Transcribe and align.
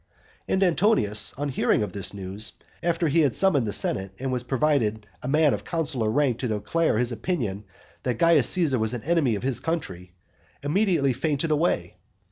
IX. 0.47 0.53
And 0.55 0.63
Antonius, 0.63 1.31
on 1.35 1.49
hearing 1.49 1.83
of 1.83 1.93
this 1.93 2.11
news, 2.11 2.53
after 2.81 3.07
he 3.07 3.19
had 3.19 3.35
summoned 3.35 3.67
the 3.67 3.71
senate, 3.71 4.11
and 4.17 4.35
provided 4.47 5.05
a 5.21 5.27
man 5.27 5.53
of 5.53 5.63
consular 5.63 6.09
rank 6.09 6.39
to 6.39 6.47
declare 6.47 6.97
his 6.97 7.11
opinion 7.11 7.65
that 8.01 8.17
Caius 8.17 8.49
Caesar 8.49 8.79
was 8.79 8.95
an 8.95 9.03
enemy 9.03 9.35
of 9.35 9.43
his 9.43 9.59
country, 9.59 10.13
immediately 10.63 11.13
fainted 11.13 11.51
away. 11.51 11.97